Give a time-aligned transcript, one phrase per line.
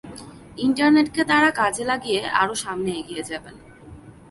[0.57, 3.55] ইন্টারনেটকে তাঁরা কাজে লাগিয়ে আরও সামনে এগিয়ে যাবেন।